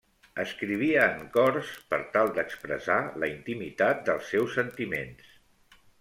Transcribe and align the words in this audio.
Escrivia 0.43 1.01
en 1.15 1.25
cors 1.33 1.73
per 1.91 1.99
tal 2.15 2.31
d'expressar 2.37 2.97
la 3.23 3.29
intimitat 3.33 4.01
dels 4.09 4.31
seus 4.33 4.55
sentiments. 4.61 5.29